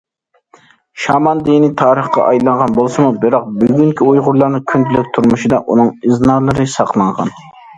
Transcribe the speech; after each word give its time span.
شامان 1.03 1.43
دىنى 1.49 1.67
تارىخقا 1.81 2.23
ئايلانغان 2.31 2.73
بولسىمۇ، 2.79 3.11
بىراق 3.25 3.45
بۈگۈنكى 3.59 4.09
ئۇيغۇرلارنىڭ 4.09 4.65
كۈندىلىك 4.73 5.13
تۇرمۇشىدا 5.19 5.61
ئۇنىڭ 5.67 5.93
ئىزنالىرى 6.11 6.71
ساقلانغان. 6.79 7.33